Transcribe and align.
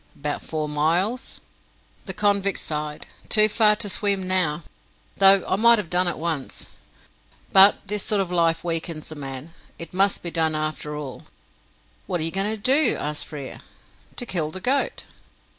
"About 0.15 0.41
four 0.41 0.67
miles." 0.67 1.41
The 2.07 2.13
convict 2.15 2.57
sighed. 2.57 3.05
"Too 3.29 3.47
far 3.47 3.75
to 3.75 3.87
swim 3.87 4.27
now, 4.27 4.63
though 5.17 5.45
I 5.47 5.55
might 5.57 5.77
have 5.77 5.91
done 5.91 6.07
it 6.07 6.17
once. 6.17 6.69
But 7.51 7.75
this 7.85 8.01
sort 8.01 8.19
of 8.19 8.31
life 8.31 8.63
weakens 8.63 9.11
a 9.11 9.15
man. 9.15 9.53
It 9.77 9.93
must 9.93 10.23
be 10.23 10.31
done 10.31 10.55
after 10.55 10.95
all." 10.95 11.25
"What 12.07 12.19
are 12.19 12.23
you 12.23 12.31
going 12.31 12.49
to 12.49 12.57
do?" 12.57 12.97
asked 12.99 13.27
Frere. 13.27 13.59
"To 14.15 14.25
kill 14.25 14.49
the 14.49 14.59
goat." 14.59 15.05